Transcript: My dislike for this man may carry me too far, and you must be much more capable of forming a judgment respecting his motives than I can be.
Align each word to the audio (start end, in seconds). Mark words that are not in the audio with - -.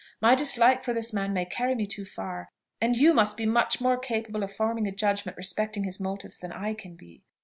My 0.19 0.33
dislike 0.33 0.83
for 0.83 0.95
this 0.95 1.13
man 1.13 1.31
may 1.31 1.45
carry 1.45 1.75
me 1.75 1.85
too 1.85 2.05
far, 2.05 2.49
and 2.81 2.95
you 2.95 3.13
must 3.13 3.37
be 3.37 3.45
much 3.45 3.79
more 3.79 3.99
capable 3.99 4.41
of 4.41 4.51
forming 4.51 4.87
a 4.87 4.91
judgment 4.91 5.37
respecting 5.37 5.83
his 5.83 5.99
motives 5.99 6.39
than 6.39 6.51
I 6.51 6.73
can 6.73 6.95
be. 6.95 7.21